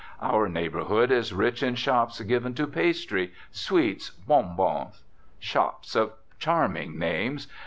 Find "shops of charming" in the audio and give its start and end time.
5.37-6.97